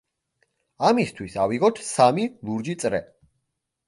ამისთვის 0.87 1.35
ავიღოთ 1.43 1.81
სამი 1.89 2.25
ლურჯი 2.47 2.75
წრე. 2.85 3.03